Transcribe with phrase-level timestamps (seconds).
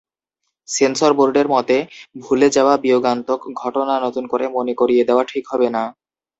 [0.67, 1.77] Sensor বোর্ডের মতে
[2.23, 5.83] "ভুলে যাওয়া বিয়োগান্তক ঘটনা নতুন করে মনে করিয়ে দেওয়া ঠিক হবে না।"